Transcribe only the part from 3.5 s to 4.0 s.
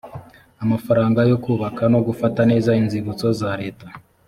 leta